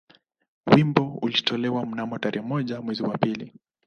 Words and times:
Wimbo 0.73 1.17
ulitolewa 1.21 1.85
mnamo 1.85 2.19
tarehe 2.19 2.47
moja 2.47 2.81
mwezi 2.81 3.03
wa 3.03 3.17
pili 3.17 3.53